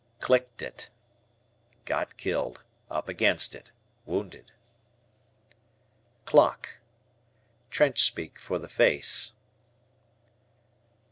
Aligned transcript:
"Clicked 0.19 0.63
it." 0.63 0.89
Got 1.85 2.17
killed; 2.17 2.63
up 2.89 3.07
against 3.07 3.53
it; 3.53 3.71
wounded. 4.07 4.51
"Clock." 6.25 6.77
"Trench" 7.69 8.11
for 8.39 8.57
the 8.57 8.67
face. 8.67 9.33